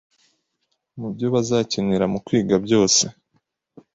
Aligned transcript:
mubyo 0.99 1.27
bazakenera 1.33 2.05
mukwiga 2.13 2.55
byose. 2.65 3.03